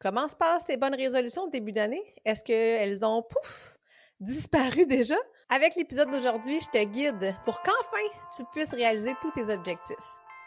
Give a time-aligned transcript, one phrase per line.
[0.00, 2.04] Comment se passent tes bonnes résolutions au début d'année?
[2.24, 3.76] Est-ce qu'elles ont, pouf,
[4.20, 5.16] disparu déjà?
[5.48, 8.04] Avec l'épisode d'aujourd'hui, je te guide pour qu'enfin
[8.36, 9.96] tu puisses réaliser tous tes objectifs.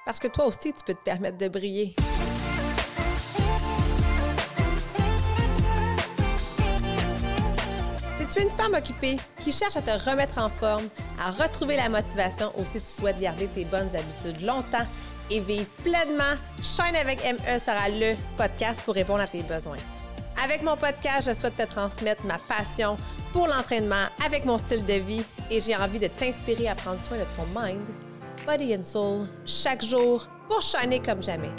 [0.05, 1.95] Parce que toi aussi, tu peux te permettre de briller.
[8.17, 10.87] Si tu es une femme occupée qui cherche à te remettre en forme,
[11.19, 14.87] à retrouver la motivation ou si tu souhaites garder tes bonnes habitudes longtemps,
[15.31, 19.77] et vivre pleinement, Shine avec ME sera le podcast pour répondre à tes besoins.
[20.43, 22.97] Avec mon podcast, je souhaite te transmettre ma passion
[23.31, 27.17] pour l'entraînement avec mon style de vie et j'ai envie de t'inspirer à prendre soin
[27.17, 27.81] de ton mind,
[28.45, 31.51] body and soul chaque jour pour shiner comme jamais.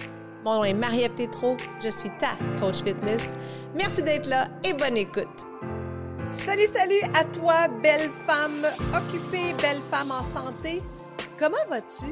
[0.44, 3.32] Mon nom est Marie-Ève Tétrault, je suis ta coach fitness.
[3.74, 5.46] Merci d'être là et bonne écoute.
[6.28, 10.82] Salut, salut à toi, belle femme occupée, belle femme en santé.
[11.38, 12.06] Comment vas-tu?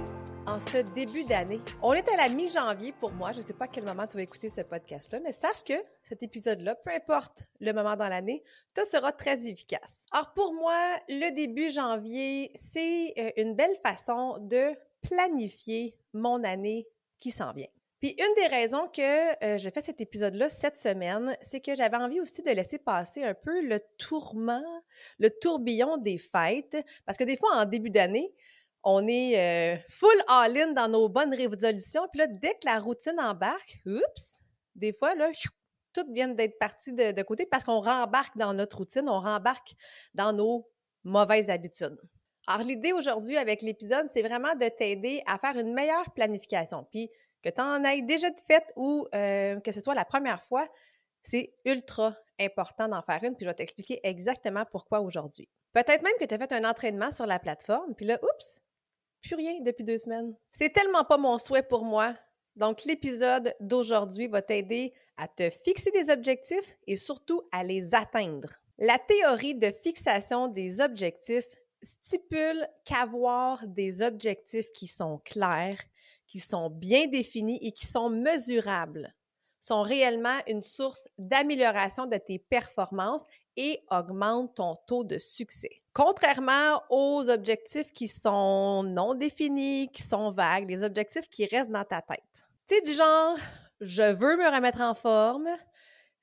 [0.51, 1.61] En ce début d'année.
[1.81, 3.31] On est à la mi-janvier pour moi.
[3.31, 5.75] Je ne sais pas à quel moment tu vas écouter ce podcast-là, mais sache que
[6.03, 8.43] cet épisode-là, peu importe le moment dans l'année,
[8.75, 10.07] te sera très efficace.
[10.11, 10.75] Alors pour moi,
[11.09, 16.89] le début janvier, c'est euh, une belle façon de planifier mon année
[17.21, 17.69] qui s'en vient.
[18.01, 21.99] Puis une des raisons que euh, je fais cet épisode-là cette semaine, c'est que j'avais
[21.99, 24.65] envie aussi de laisser passer un peu le tourment,
[25.21, 28.33] le tourbillon des fêtes, parce que des fois en début d'année,
[28.83, 32.07] on est euh, full all-in dans nos bonnes résolutions.
[32.13, 34.43] Puis là, dès que la routine embarque, oups,
[34.75, 35.31] des fois, là,
[35.93, 39.75] toutes viennent d'être parties de, côté parce qu'on rembarque dans notre routine, on rembarque
[40.15, 40.69] dans nos
[41.05, 41.99] mauvaises habitudes.
[42.47, 46.87] Alors, l'idée aujourd'hui avec l'épisode, c'est vraiment de t'aider à faire une meilleure planification.
[46.91, 47.11] Puis
[47.43, 50.67] que tu en aies déjà de fait ou euh, que ce soit la première fois,
[51.23, 53.37] c'est ultra important d'en faire une.
[53.37, 55.49] Puis je vais t'expliquer exactement pourquoi aujourd'hui.
[55.73, 58.61] Peut-être même que tu as fait un entraînement sur la plateforme, puis là, oups,
[59.23, 60.35] plus rien depuis deux semaines.
[60.53, 62.15] C'est tellement pas mon souhait pour moi.
[62.57, 68.49] Donc, l'épisode d'aujourd'hui va t'aider à te fixer des objectifs et surtout à les atteindre.
[68.79, 71.47] La théorie de fixation des objectifs
[71.83, 75.81] stipule qu'avoir des objectifs qui sont clairs,
[76.27, 79.15] qui sont bien définis et qui sont mesurables
[79.61, 83.27] sont réellement une source d'amélioration de tes performances
[83.57, 85.80] et augmentent ton taux de succès.
[85.93, 91.85] Contrairement aux objectifs qui sont non définis, qui sont vagues, les objectifs qui restent dans
[91.85, 92.45] ta tête.
[92.69, 93.37] Tu sais, du genre,
[93.81, 95.49] je veux me remettre en forme,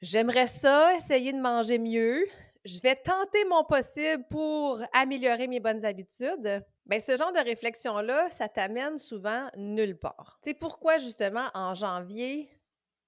[0.02, 2.26] j'aimerais ça, essayer de manger mieux,
[2.64, 6.64] je vais tenter mon possible pour améliorer mes bonnes habitudes.
[6.86, 10.40] Bien, ce genre de réflexion-là, ça t'amène souvent nulle part.
[10.44, 12.50] C'est pourquoi, justement, en janvier,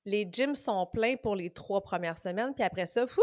[0.06, 3.22] les gyms sont pleins pour les trois premières semaines, puis après ça, fou,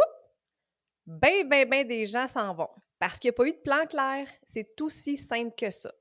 [1.07, 2.71] ben, ben, ben des gens s'en vont.
[2.99, 4.27] Parce qu'il n'y a pas eu de plan clair.
[4.47, 5.93] C'est aussi simple que ça.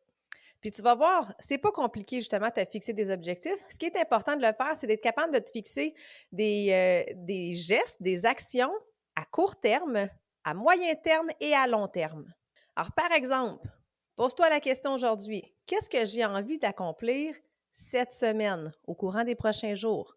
[0.61, 3.63] Puis tu vas voir, c'est pas compliqué justement de te fixer des objectifs.
[3.69, 5.93] Ce qui est important de le faire, c'est d'être capable de te fixer
[6.31, 8.73] des, euh, des gestes, des actions
[9.15, 10.09] à court terme,
[10.43, 12.33] à moyen terme et à long terme.
[12.75, 13.67] Alors, par exemple,
[14.15, 17.35] pose-toi la question aujourd'hui, qu'est-ce que j'ai envie d'accomplir
[17.71, 20.15] cette semaine, au courant des prochains jours?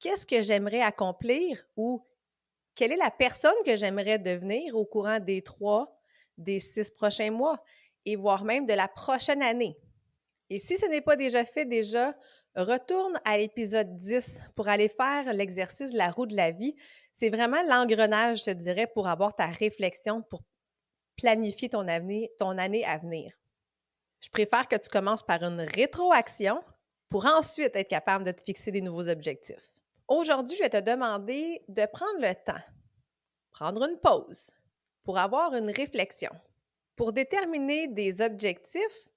[0.00, 1.64] Qu'est-ce que j'aimerais accomplir
[2.74, 6.00] quelle est la personne que j'aimerais devenir au courant des trois,
[6.38, 7.62] des six prochains mois
[8.04, 9.76] et voire même de la prochaine année?
[10.50, 12.14] Et si ce n'est pas déjà fait déjà,
[12.54, 16.74] retourne à l'épisode 10 pour aller faire l'exercice de la roue de la vie.
[17.14, 20.42] C'est vraiment l'engrenage, je dirais, pour avoir ta réflexion, pour
[21.16, 23.32] planifier ton, avenir, ton année à venir.
[24.20, 26.62] Je préfère que tu commences par une rétroaction
[27.08, 29.72] pour ensuite être capable de te fixer des nouveaux objectifs.
[30.08, 32.62] Aujourd'hui, je vais te demander de prendre le temps,
[33.52, 34.52] prendre une pause
[35.04, 36.32] pour avoir une réflexion,
[36.96, 39.08] pour déterminer des objectifs,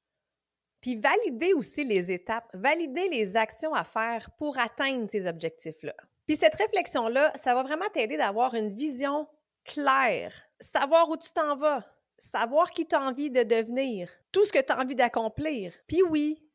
[0.82, 5.96] puis valider aussi les étapes, valider les actions à faire pour atteindre ces objectifs-là.
[6.28, 9.28] Puis cette réflexion-là, ça va vraiment t'aider d'avoir une vision
[9.64, 11.84] claire, savoir où tu t'en vas,
[12.20, 15.74] savoir qui tu as envie de devenir, tout ce que tu as envie d'accomplir.
[15.88, 16.48] Puis oui,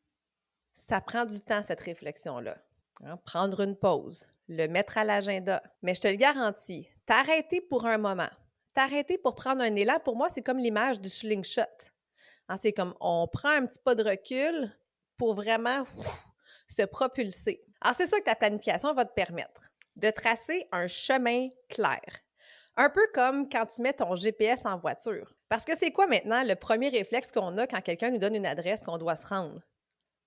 [0.73, 2.57] ça prend du temps, cette réflexion-là.
[3.03, 5.63] Hein, prendre une pause, le mettre à l'agenda.
[5.81, 8.29] Mais je te le garantis, t'arrêter pour un moment,
[8.75, 11.63] t'arrêter pour prendre un élan, pour moi, c'est comme l'image du slingshot.
[12.47, 14.71] Hein, c'est comme on prend un petit pas de recul
[15.17, 15.83] pour vraiment
[16.67, 17.63] se propulser.
[17.81, 22.01] Alors, c'est ça que ta planification va te permettre, de tracer un chemin clair.
[22.77, 25.33] Un peu comme quand tu mets ton GPS en voiture.
[25.49, 28.45] Parce que c'est quoi maintenant le premier réflexe qu'on a quand quelqu'un nous donne une
[28.45, 29.61] adresse qu'on doit se rendre?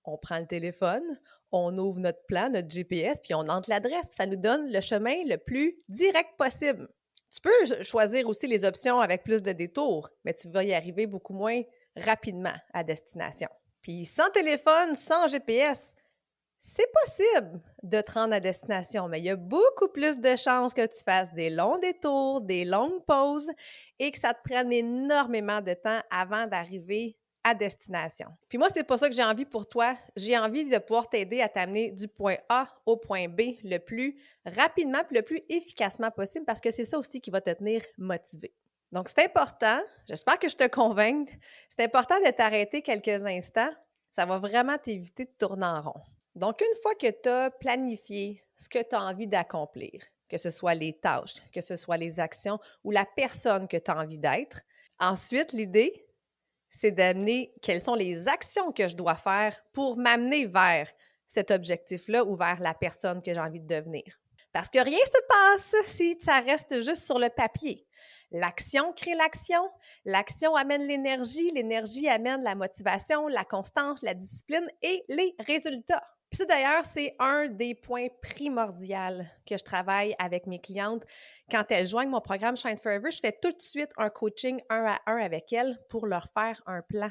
[0.07, 1.03] On prend le téléphone,
[1.51, 4.07] on ouvre notre plan, notre GPS, puis on entre l'adresse.
[4.09, 6.87] Ça nous donne le chemin le plus direct possible.
[7.31, 11.07] Tu peux choisir aussi les options avec plus de détours, mais tu vas y arriver
[11.07, 11.61] beaucoup moins
[11.95, 13.49] rapidement à destination.
[13.81, 15.93] Puis sans téléphone, sans GPS,
[16.59, 20.73] c'est possible de te rendre à destination, mais il y a beaucoup plus de chances
[20.73, 23.51] que tu fasses des longs détours, des longues pauses
[23.99, 27.15] et que ça te prenne énormément de temps avant d'arriver
[27.53, 28.27] destination.
[28.49, 29.95] Puis moi, c'est pas ça que j'ai envie pour toi.
[30.15, 34.17] J'ai envie de pouvoir t'aider à t'amener du point A au point B le plus
[34.45, 37.81] rapidement et le plus efficacement possible parce que c'est ça aussi qui va te tenir
[37.97, 38.53] motivé.
[38.91, 41.29] Donc, c'est important, j'espère que je te convainc,
[41.69, 43.71] c'est important de t'arrêter quelques instants.
[44.11, 46.01] Ça va vraiment t'éviter de tourner en rond.
[46.35, 50.51] Donc, une fois que tu as planifié ce que tu as envie d'accomplir, que ce
[50.51, 54.17] soit les tâches, que ce soit les actions ou la personne que tu as envie
[54.17, 54.61] d'être,
[54.99, 56.04] ensuite, l'idée,
[56.75, 60.91] c'est d'amener quelles sont les actions que je dois faire pour m'amener vers
[61.25, 64.03] cet objectif-là ou vers la personne que j'ai envie de devenir.
[64.51, 67.87] Parce que rien ne se passe si ça reste juste sur le papier.
[68.31, 69.69] L'action crée l'action,
[70.03, 76.03] l'action amène l'énergie, l'énergie amène la motivation, la constance, la discipline et les résultats.
[76.35, 81.01] Puis ça, d'ailleurs, c'est un des points primordiaux que je travaille avec mes clientes.
[81.49, 84.83] Quand elles joignent mon programme Shine Forever, je fais tout de suite un coaching un
[84.83, 87.09] à un avec elles pour leur faire un plan.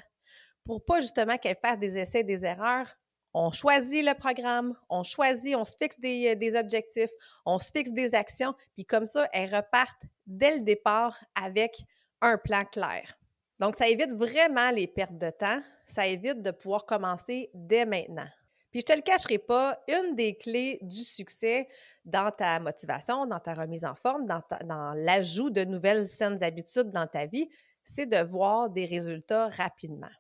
[0.63, 2.99] Pour pas justement qu'elles fassent des essais, des erreurs.
[3.33, 7.11] On choisit le programme, on choisit, on se fixe des, des objectifs,
[7.47, 11.83] on se fixe des actions, puis comme ça, elles repartent dès le départ avec
[12.21, 13.17] un plan clair.
[13.59, 18.29] Donc, ça évite vraiment les pertes de temps, ça évite de pouvoir commencer dès maintenant.
[18.75, 21.69] Puis je te le cacherai pas, une des clés du succès
[22.05, 27.07] dans ta motivation, dans ta remise en forme, dans, l'ajout de nouvelles saines habitudes dans
[27.07, 27.49] ta vie,
[27.85, 30.11] c'est de voir des résultats rapidement.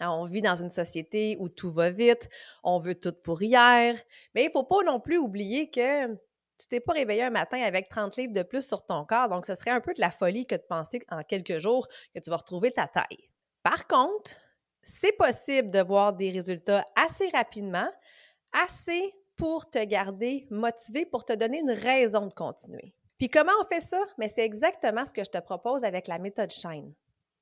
[0.00, 2.30] On vit dans une société où tout va vite,
[2.64, 4.00] on veut tout pour hier,
[4.34, 7.60] mais il ne faut pas non plus oublier que tu t'es pas réveillé un matin
[7.60, 10.10] avec 30 livres de plus sur ton corps, donc ce serait un peu de la
[10.10, 13.28] folie que de penser en quelques jours que tu vas retrouver ta taille.
[13.62, 14.40] Par contre,
[14.82, 17.88] c'est possible de voir des résultats assez rapidement,
[18.52, 22.94] assez pour te garder motivé, pour te donner une raison de continuer.
[23.18, 24.02] Puis comment on fait ça?
[24.18, 26.92] Mais c'est exactement ce que je te propose avec la méthode Shine.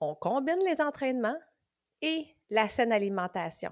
[0.01, 1.39] On combine les entraînements
[2.03, 3.71] et la saine alimentation.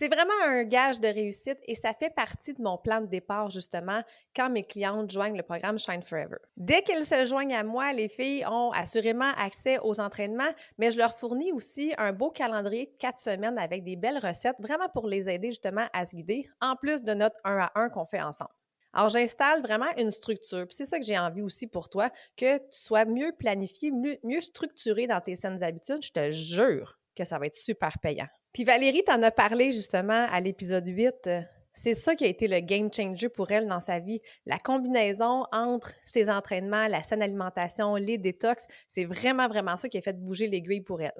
[0.00, 3.50] C'est vraiment un gage de réussite et ça fait partie de mon plan de départ,
[3.50, 4.02] justement,
[4.34, 6.38] quand mes clientes joignent le programme Shine Forever.
[6.56, 10.48] Dès qu'elles se joignent à moi, les filles ont assurément accès aux entraînements,
[10.78, 14.56] mais je leur fournis aussi un beau calendrier de quatre semaines avec des belles recettes,
[14.58, 17.90] vraiment pour les aider justement à se guider, en plus de notre un à un
[17.90, 18.54] qu'on fait ensemble.
[18.94, 20.66] Alors, j'installe vraiment une structure.
[20.66, 22.08] Puis c'est ça que j'ai envie aussi pour toi,
[22.38, 26.02] que tu sois mieux planifié, mieux, structuré dans tes saines habitudes.
[26.02, 28.28] Je te jure que ça va être super payant.
[28.52, 31.30] Puis Valérie t'en a parlé justement à l'épisode 8.
[31.72, 34.20] C'est ça qui a été le game changer pour elle dans sa vie.
[34.44, 39.98] La combinaison entre ses entraînements, la saine alimentation, les détox, c'est vraiment, vraiment ça qui
[39.98, 41.14] a fait bouger l'aiguille pour elle.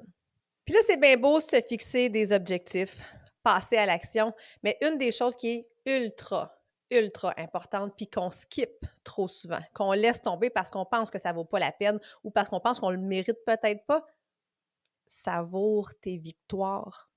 [0.65, 3.01] Puis là, c'est bien beau se fixer des objectifs,
[3.43, 6.53] passer à l'action, mais une des choses qui est ultra,
[6.91, 11.31] ultra importante, puis qu'on skip trop souvent, qu'on laisse tomber parce qu'on pense que ça
[11.31, 14.05] vaut pas la peine ou parce qu'on pense qu'on le mérite peut-être pas,
[15.07, 17.10] savoure tes victoires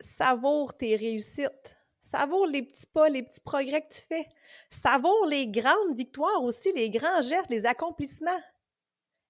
[0.00, 1.76] savoure tes réussites.
[2.00, 4.26] Savoure les petits pas, les petits progrès que tu fais.
[4.70, 8.40] Savoure les grandes victoires aussi, les grands gestes, les accomplissements.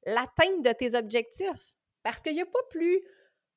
[0.07, 1.75] L'atteinte de tes objectifs.
[2.03, 3.03] Parce qu'il n'y a pas plus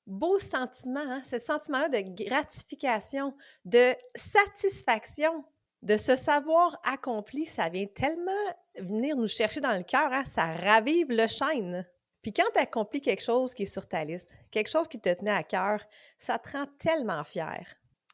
[0.05, 3.33] beau sentiment, hein, ce sentiment-là de gratification,
[3.63, 5.45] de satisfaction,
[5.81, 7.45] de se savoir accompli.
[7.45, 8.31] Ça vient tellement
[8.77, 11.87] venir nous chercher dans le cœur, hein, ça ravive le chêne.
[12.23, 15.13] Puis quand tu accomplis quelque chose qui est sur ta liste, quelque chose qui te
[15.13, 15.81] tenait à cœur,
[16.17, 17.65] ça te rend tellement fier.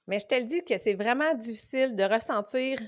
[0.08, 2.80] Mais je te le dis que c'est vraiment difficile de ressentir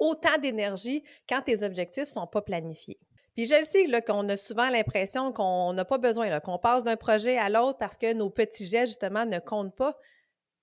[0.00, 2.98] autant d'énergie quand tes objectifs ne sont pas planifiés.
[3.36, 6.96] Puis je le sais qu'on a souvent l'impression qu'on n'a pas besoin, qu'on passe d'un
[6.96, 9.98] projet à l'autre parce que nos petits gestes, justement, ne comptent pas.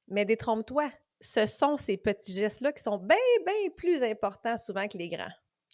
[0.07, 0.89] Mais détrompe-toi,
[1.21, 5.31] ce sont ces petits gestes-là qui sont bien, bien plus importants souvent que les grands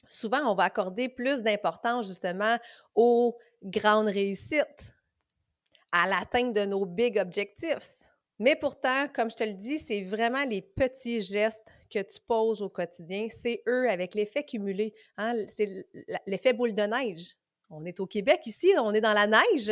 [0.10, 2.58] souvent, on va accorder plus d'importance justement
[2.96, 4.94] aux grandes réussites,
[5.92, 7.96] à l'atteinte de nos big objectifs.
[8.40, 12.62] Mais pourtant, comme je te le dis, c'est vraiment les petits gestes que tu poses
[12.62, 13.28] au quotidien.
[13.30, 14.94] C'est eux avec l'effet cumulé.
[15.18, 15.36] Hein?
[15.50, 15.86] C'est
[16.26, 17.36] l'effet boule de neige.
[17.70, 19.72] On est au Québec ici, on est dans la neige.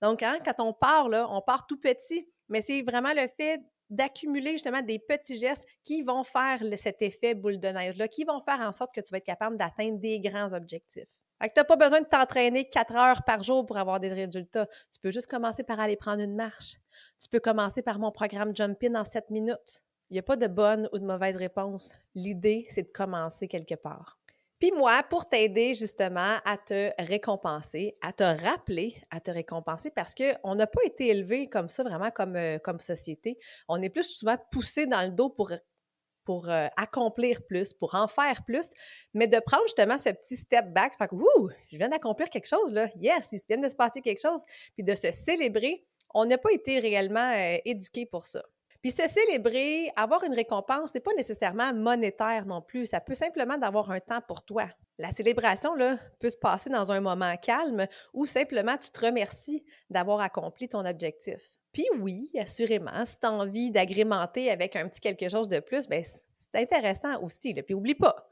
[0.00, 2.28] Donc, hein, quand on part, on part tout petit.
[2.48, 3.60] Mais c'est vraiment le fait
[3.90, 8.40] d'accumuler justement des petits gestes qui vont faire cet effet boule de neige-là, qui vont
[8.40, 11.04] faire en sorte que tu vas être capable d'atteindre des grands objectifs.
[11.44, 14.66] Fait tu n'as pas besoin de t'entraîner quatre heures par jour pour avoir des résultats.
[14.90, 16.78] Tu peux juste commencer par aller prendre une marche.
[17.20, 19.82] Tu peux commencer par mon programme Jump In en sept minutes.
[20.08, 21.94] Il n'y a pas de bonne ou de mauvaise réponse.
[22.14, 24.18] L'idée, c'est de commencer quelque part.
[24.58, 30.14] Puis moi, pour t'aider justement à te récompenser, à te rappeler, à te récompenser, parce
[30.14, 33.38] qu'on n'a pas été élevé comme ça, vraiment comme, euh, comme société.
[33.68, 35.52] On est plus souvent poussé dans le dos pour
[36.24, 38.72] pour euh, accomplir plus, pour en faire plus,
[39.12, 41.16] mais de prendre justement ce petit step back, fait que,
[41.70, 44.42] je viens d'accomplir quelque chose, là, yes, il vient de se passer quelque chose,
[44.74, 48.42] puis de se célébrer, on n'a pas été réellement euh, éduqué pour ça.
[48.84, 52.84] Puis se célébrer, avoir une récompense, c'est pas nécessairement monétaire non plus.
[52.84, 54.68] Ça peut simplement d'avoir un temps pour toi.
[54.98, 59.64] La célébration là, peut se passer dans un moment calme ou simplement tu te remercies
[59.88, 61.40] d'avoir accompli ton objectif.
[61.74, 65.88] Puis oui, assurément, si tu as envie d'agrémenter avec un petit quelque chose de plus,
[65.88, 67.52] ben c'est intéressant aussi.
[67.52, 67.62] Là.
[67.62, 68.30] Puis oublie pas,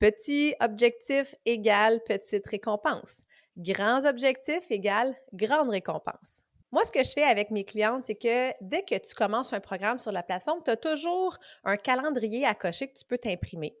[0.00, 3.22] petit objectif égale petite récompense.
[3.56, 6.42] Grands objectifs égale grande récompense.
[6.72, 9.60] Moi, ce que je fais avec mes clientes, c'est que dès que tu commences un
[9.60, 13.76] programme sur la plateforme, tu as toujours un calendrier à cocher que tu peux t'imprimer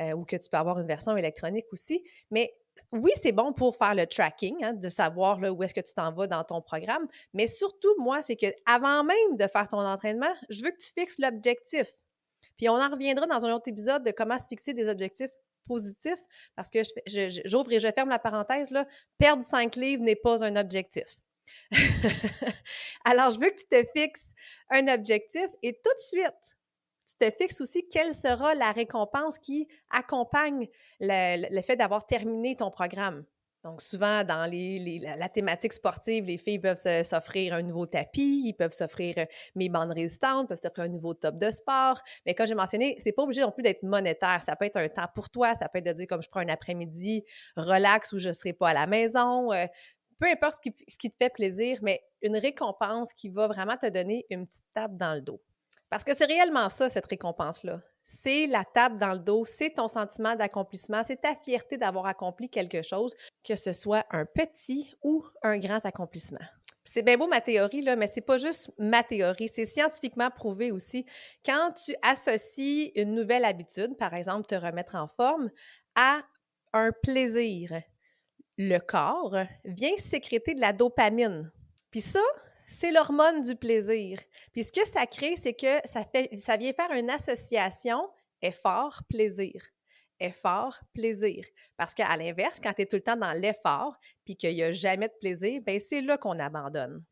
[0.00, 2.04] euh, ou que tu peux avoir une version électronique aussi.
[2.30, 2.54] Mais
[2.92, 6.12] oui, c'est bon pour faire le tracking, hein, de savoir où est-ce que tu t'en
[6.12, 7.06] vas dans ton programme.
[7.34, 10.92] Mais surtout, moi, c'est que avant même de faire ton entraînement, je veux que tu
[10.96, 11.92] fixes l'objectif.
[12.56, 15.30] Puis on en reviendra dans un autre épisode de comment se fixer des objectifs
[15.66, 16.22] positifs,
[16.54, 16.78] parce que
[17.44, 18.72] j'ouvre et je ferme la parenthèse,
[19.18, 21.16] perdre cinq livres n'est pas un objectif.
[23.04, 24.30] Alors, je veux que tu te fixes
[24.70, 26.56] un objectif et tout de suite,
[27.06, 30.68] tu te fixes aussi quelle sera la récompense qui accompagne
[31.00, 33.24] le, fait d'avoir terminé ton programme.
[33.66, 38.70] Donc, souvent, dans la, thématique sportive, les filles peuvent s'offrir un nouveau tapis, ils peuvent
[38.70, 39.24] s'offrir euh,
[39.56, 42.00] mes bandes résistantes, peuvent s'offrir un nouveau top de sport.
[42.24, 44.40] Mais comme j'ai mentionné, c'est pas obligé non plus d'être monétaire.
[44.44, 46.40] Ça peut être un temps pour toi, ça peut être de dire comme je prends
[46.40, 47.24] un après-midi
[47.56, 49.52] relax où je ne serai pas à la maison.
[49.52, 49.66] Euh,
[50.20, 54.26] peu importe ce qui, te fait plaisir, mais une récompense qui va vraiment te donner
[54.30, 55.42] une petite tape dans le dos.
[55.90, 57.78] Parce que c'est réellement ça, cette récompense-là.
[58.04, 62.48] C'est la tape dans le dos, c'est ton sentiment d'accomplissement, c'est ta fierté d'avoir accompli
[62.48, 63.14] quelque chose,
[63.44, 66.44] que ce soit un petit ou un grand accomplissement.
[66.84, 70.70] C'est bien beau ma théorie, là, mais c'est pas juste ma théorie, c'est scientifiquement prouvé
[70.70, 71.04] aussi.
[71.44, 75.50] Quand tu associes une nouvelle habitude, par exemple te remettre en forme,
[75.96, 76.20] à
[76.72, 77.72] un plaisir,
[78.56, 81.50] le corps vient sécréter de la dopamine.
[81.90, 82.20] Puis ça,
[82.68, 84.20] c'est l'hormone du plaisir.
[84.52, 88.08] Puis ce que ça crée, c'est que ça, fait, ça vient faire une association
[88.42, 89.62] effort-plaisir.
[90.18, 91.44] Effort-plaisir.
[91.76, 94.72] Parce qu'à l'inverse, quand tu es tout le temps dans l'effort, puis qu'il n'y a
[94.72, 97.04] jamais de plaisir, bien c'est là qu'on abandonne.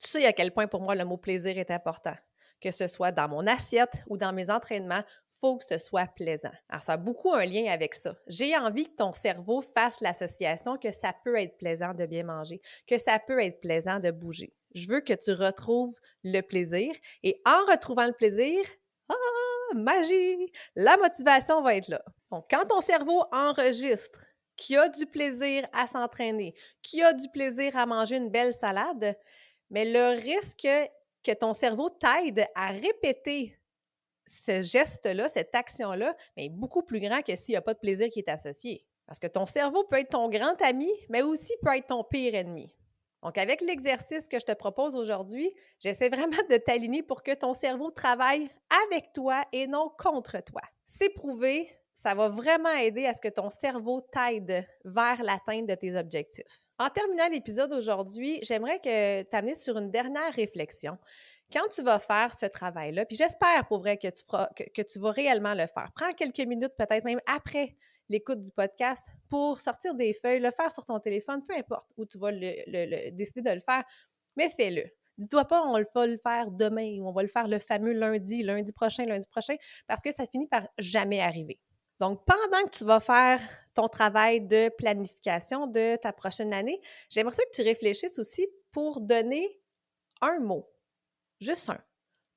[0.00, 2.14] Tu sais à quel point pour moi le mot plaisir est important.
[2.60, 5.02] Que ce soit dans mon assiette ou dans mes entraînements
[5.44, 6.52] faut que ce soit plaisant.
[6.70, 8.14] Alors, ça a beaucoup un lien avec ça.
[8.26, 12.62] J'ai envie que ton cerveau fasse l'association que ça peut être plaisant de bien manger,
[12.86, 14.54] que ça peut être plaisant de bouger.
[14.74, 18.64] Je veux que tu retrouves le plaisir et en retrouvant le plaisir,
[19.08, 22.02] ah, magie, la motivation va être là.
[22.30, 24.24] Donc, quand ton cerveau enregistre
[24.56, 29.16] qu'il a du plaisir à s'entraîner, qu'il a du plaisir à manger une belle salade,
[29.70, 30.68] mais le risque
[31.22, 33.58] que ton cerveau t'aide à répéter
[34.26, 38.08] ce geste-là, cette action-là, est beaucoup plus grand que s'il n'y a pas de plaisir
[38.08, 38.86] qui est associé.
[39.06, 42.34] Parce que ton cerveau peut être ton grand ami, mais aussi peut être ton pire
[42.34, 42.74] ennemi.
[43.24, 45.50] Donc, avec l'exercice que je te propose aujourd'hui,
[45.80, 48.50] j'essaie vraiment de t'aligner pour que ton cerveau travaille
[48.86, 50.60] avec toi et non contre toi.
[50.84, 55.74] C'est prouvé, ça va vraiment aider à ce que ton cerveau t'aide vers l'atteinte de
[55.74, 56.60] tes objectifs.
[56.78, 60.98] En terminant l'épisode aujourd'hui, j'aimerais que tu sur une dernière réflexion
[61.52, 64.24] quand tu vas faire ce travail-là, puis j'espère pour vrai que tu,
[64.74, 65.90] que, tu vas réellement le faire.
[65.94, 67.76] Prends quelques minutes, peut-être même après
[68.08, 72.04] l'écoute du podcast, pour sortir des feuilles, le faire sur ton téléphone, peu importe où
[72.06, 73.84] tu vas le, décider de le faire,
[74.36, 74.84] mais fais-le.
[75.16, 78.42] Dis-toi pas, on va le faire demain ou on va le faire le fameux lundi,
[78.42, 79.54] lundi prochain, lundi prochain,
[79.86, 81.60] parce que ça finit par jamais arriver.
[82.00, 83.40] Donc, pendant que tu vas faire
[83.72, 89.60] ton travail de planification de ta prochaine année, j'aimerais que tu réfléchisses aussi pour donner
[90.20, 90.68] un mot
[91.40, 91.80] Juste un.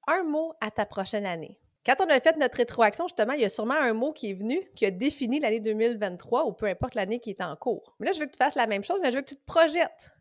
[0.08, 1.60] Un mot à ta prochaine année.
[1.88, 4.34] Quand on a fait notre rétroaction, justement, il y a sûrement un mot qui est
[4.34, 7.96] venu qui a défini l'année 2023 ou peu importe l'année qui est en cours.
[8.00, 9.38] Mais là, je veux que tu fasses la même chose, mais je veux que tu
[9.38, 10.12] te projettes.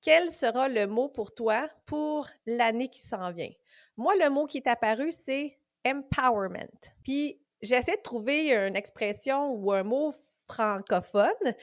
[0.00, 3.50] Quel sera le mot pour toi pour l'année qui s'en vient?
[3.98, 6.94] Moi, le mot qui est apparu, c'est empowerment.
[7.04, 10.14] Puis, j'essaie de trouver une expression ou un mot
[10.48, 11.54] francophone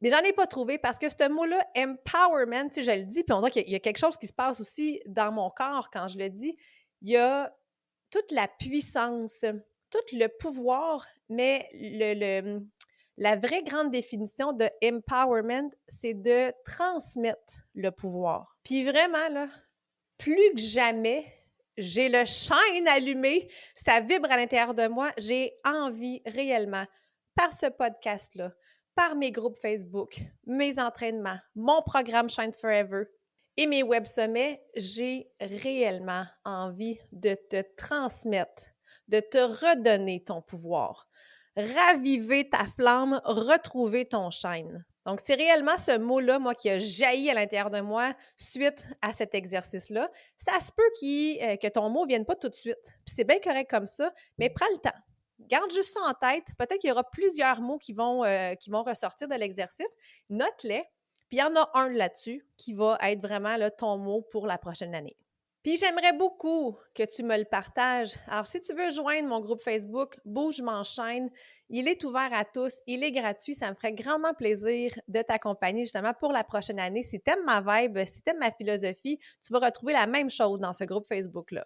[0.00, 3.24] mais j'en ai pas trouvé parce que ce mot-là, empowerment, tu sais, je le dis,
[3.24, 5.88] puis on dirait qu'il y a quelque chose qui se passe aussi dans mon corps
[5.90, 6.58] quand je le dis.
[7.00, 7.50] Il y a
[8.14, 9.44] toute la puissance,
[9.90, 12.60] tout le pouvoir, mais le,
[13.16, 18.56] la vraie grande définition de empowerment, c'est de transmettre le pouvoir.
[18.62, 19.48] Puis vraiment, là,
[20.16, 21.26] plus que jamais,
[21.76, 26.86] j'ai le shine allumé, ça vibre à l'intérieur de moi, j'ai envie réellement,
[27.34, 28.52] par ce podcast-là,
[28.94, 33.06] par mes groupes Facebook, mes entraînements, mon programme Shine Forever
[33.56, 38.74] et mes web sommets, j'ai réellement envie de te transmettre
[39.08, 41.08] de te redonner ton pouvoir.
[41.56, 44.84] Raviver ta flamme, retrouver ton shine.
[45.06, 49.12] Donc, c'est réellement ce mot-là, moi, qui a jailli à l'intérieur de moi suite à
[49.12, 50.10] cet exercice-là.
[50.38, 52.98] Ça se peut euh, que ton mot ne vienne pas tout de suite.
[53.04, 54.98] Puis c'est bien correct comme ça, mais prends le temps.
[55.40, 56.44] Garde juste ça en tête.
[56.58, 59.90] Peut-être qu'il y aura plusieurs mots qui vont, euh, qui vont ressortir de l'exercice.
[60.30, 60.84] Note-les.
[61.28, 64.58] Puis il y en a un là-dessus qui va être vraiment ton mot pour la
[64.58, 65.16] prochaine année.
[65.64, 68.16] Puis j'aimerais beaucoup que tu me le partages.
[68.28, 71.30] Alors, si tu veux joindre mon groupe Facebook Bouge m'enchaîne,
[71.70, 73.54] il est ouvert à tous, il est gratuit.
[73.54, 77.02] Ça me ferait grandement plaisir de t'accompagner justement pour la prochaine année.
[77.02, 80.28] Si tu aimes ma vibe, si tu aimes ma philosophie, tu vas retrouver la même
[80.28, 81.64] chose dans ce groupe Facebook-là.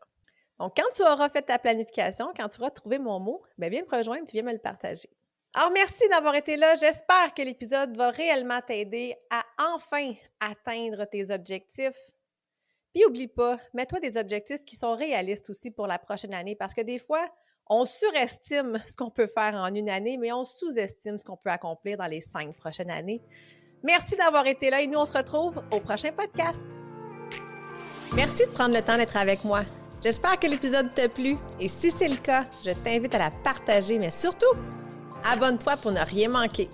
[0.61, 3.83] Donc, quand tu auras fait ta planification, quand tu auras trouvé mon mot, bien, viens
[3.83, 5.11] me rejoindre et viens me le partager.
[5.59, 6.77] Alors, merci d'avoir été là.
[6.77, 9.43] J'espère que l'épisode va réellement t'aider à
[9.75, 11.99] enfin atteindre tes objectifs
[12.95, 16.75] puis oublie pas, mets-toi des objectifs qui sont réalistes aussi pour la prochaine année parce
[16.75, 17.29] que des fois,
[17.69, 21.51] on surestime ce qu'on peut faire en une année, mais on sous-estime ce qu'on peut
[21.51, 23.21] accomplir dans les cinq prochaines années.
[23.83, 26.67] Merci d'avoir été là et nous, on se retrouve au prochain podcast.
[28.15, 29.63] Merci de prendre le temps d'être avec moi.
[30.03, 33.99] J'espère que l'épisode t'a plu et si c'est le cas, je t'invite à la partager,
[33.99, 34.57] mais surtout,
[35.25, 36.69] abonne-toi pour ne rien manquer.